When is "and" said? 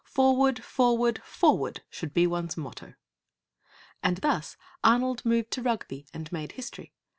4.01-4.17, 6.11-6.31